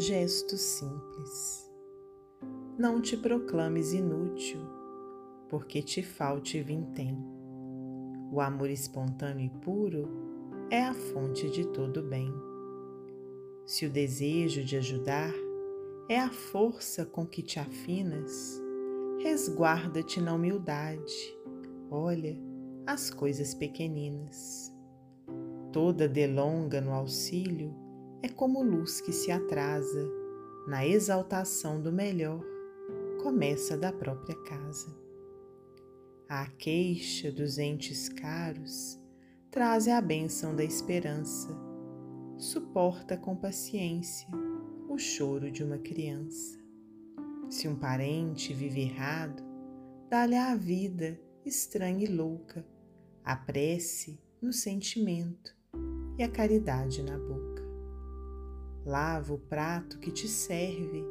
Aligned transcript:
gesto 0.00 0.56
simples. 0.56 1.70
Não 2.78 3.02
te 3.02 3.18
proclames 3.18 3.92
inútil, 3.92 4.60
porque 5.46 5.82
te 5.82 6.02
falte 6.02 6.62
vintém. 6.62 7.18
O 8.32 8.40
amor 8.40 8.70
espontâneo 8.70 9.44
e 9.44 9.50
puro 9.60 10.08
é 10.70 10.82
a 10.82 10.94
fonte 10.94 11.50
de 11.50 11.66
todo 11.66 12.02
bem. 12.02 12.32
Se 13.66 13.84
o 13.84 13.90
desejo 13.90 14.64
de 14.64 14.78
ajudar 14.78 15.34
é 16.08 16.18
a 16.18 16.30
força 16.30 17.04
com 17.04 17.26
que 17.26 17.42
te 17.42 17.60
afinas, 17.60 18.58
resguarda-te 19.18 20.18
na 20.18 20.32
humildade, 20.32 21.38
olha 21.90 22.40
as 22.86 23.10
coisas 23.10 23.52
pequeninas. 23.52 24.74
Toda 25.70 26.08
delonga 26.08 26.80
no 26.80 26.94
auxílio 26.94 27.89
é 28.22 28.28
como 28.28 28.62
luz 28.62 29.00
que 29.00 29.12
se 29.12 29.30
atrasa 29.30 30.10
na 30.66 30.86
exaltação 30.86 31.80
do 31.80 31.92
melhor, 31.92 32.44
começa 33.22 33.76
da 33.76 33.92
própria 33.92 34.36
casa. 34.42 34.94
A 36.28 36.46
queixa 36.46 37.32
dos 37.32 37.58
entes 37.58 38.08
caros 38.08 39.00
traz 39.50 39.88
a 39.88 40.00
bênção 40.00 40.54
da 40.54 40.62
esperança, 40.62 41.48
suporta 42.38 43.16
com 43.16 43.34
paciência 43.34 44.28
o 44.88 44.98
choro 44.98 45.50
de 45.50 45.64
uma 45.64 45.78
criança. 45.78 46.58
Se 47.48 47.66
um 47.66 47.74
parente 47.74 48.52
vive 48.52 48.82
errado, 48.82 49.42
dá-lhe 50.08 50.36
a 50.36 50.54
vida 50.54 51.20
estranha 51.44 52.04
e 52.04 52.08
louca, 52.08 52.64
a 53.24 53.34
prece 53.34 54.20
no 54.40 54.52
sentimento 54.52 55.56
e 56.18 56.22
a 56.22 56.28
caridade 56.28 57.02
na 57.02 57.18
boca. 57.18 57.49
Lava 58.84 59.34
o 59.34 59.38
prato 59.38 59.98
que 59.98 60.10
te 60.10 60.26
serve, 60.26 61.04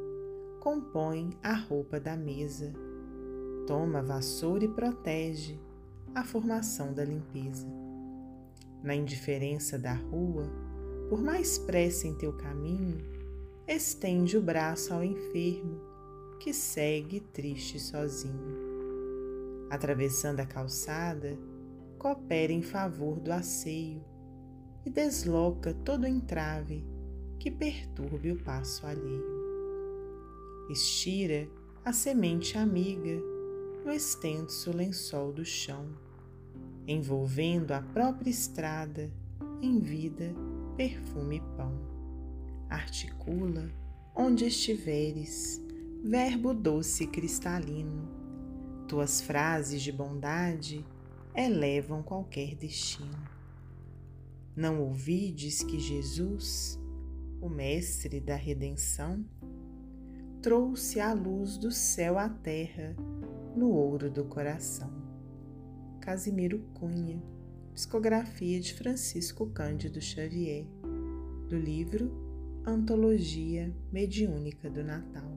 compõe 0.58 1.30
a 1.40 1.54
roupa 1.54 2.00
da 2.00 2.16
mesa, 2.16 2.72
toma 3.64 4.02
vassoura 4.02 4.64
e 4.64 4.68
protege 4.68 5.56
a 6.12 6.24
formação 6.24 6.92
da 6.92 7.04
limpeza. 7.04 7.68
Na 8.82 8.92
indiferença 8.92 9.78
da 9.78 9.92
rua, 9.92 10.50
por 11.08 11.22
mais 11.22 11.58
pressa 11.58 12.08
em 12.08 12.14
teu 12.18 12.32
caminho, 12.32 12.98
estende 13.68 14.36
o 14.36 14.42
braço 14.42 14.92
ao 14.92 15.04
enfermo 15.04 15.80
que 16.40 16.52
segue 16.52 17.20
triste 17.20 17.78
sozinho. 17.78 18.70
Atravessando 19.70 20.40
a 20.40 20.46
calçada, 20.46 21.38
coopera 21.96 22.52
em 22.52 22.62
favor 22.62 23.20
do 23.20 23.30
asseio 23.30 24.02
e 24.84 24.90
desloca 24.90 25.72
todo 25.84 26.04
entrave 26.04 26.84
que 27.40 27.50
perturbe 27.50 28.32
o 28.32 28.36
passo 28.36 28.86
alheio. 28.86 29.40
Estira 30.68 31.48
a 31.82 31.90
semente 31.90 32.58
amiga 32.58 33.18
no 33.84 33.90
extenso 33.90 34.70
lençol 34.76 35.32
do 35.32 35.42
chão, 35.42 35.88
envolvendo 36.86 37.72
a 37.72 37.80
própria 37.80 38.28
estrada 38.28 39.10
em 39.62 39.80
vida, 39.80 40.34
perfume 40.76 41.38
e 41.38 41.56
pão. 41.56 41.74
Articula 42.68 43.70
onde 44.14 44.44
estiveres, 44.44 45.64
verbo 46.04 46.52
doce 46.52 47.04
e 47.04 47.06
cristalino. 47.06 48.06
Tuas 48.86 49.22
frases 49.22 49.80
de 49.80 49.90
bondade 49.90 50.84
elevam 51.34 52.02
qualquer 52.02 52.54
destino. 52.54 53.18
Não 54.54 54.82
ouvides 54.82 55.62
que 55.62 55.78
Jesus, 55.78 56.79
o 57.40 57.48
Mestre 57.48 58.20
da 58.20 58.34
redenção, 58.34 59.24
trouxe 60.42 61.00
a 61.00 61.12
luz 61.12 61.56
do 61.56 61.70
céu 61.70 62.18
à 62.18 62.28
terra 62.28 62.94
no 63.56 63.70
ouro 63.70 64.10
do 64.10 64.24
coração. 64.24 64.90
Casimiro 66.00 66.60
Cunha, 66.74 67.22
psicografia 67.74 68.60
de 68.60 68.74
Francisco 68.74 69.46
Cândido 69.46 70.00
Xavier, 70.00 70.66
do 71.48 71.56
livro 71.56 72.10
Antologia 72.66 73.74
Mediúnica 73.90 74.70
do 74.70 74.84
Natal. 74.84 75.30